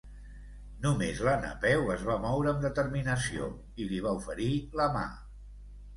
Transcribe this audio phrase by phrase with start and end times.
[0.85, 3.51] Només la Napeu es va moure amb determinació
[3.85, 4.49] i li va oferir
[4.81, 5.05] la mà.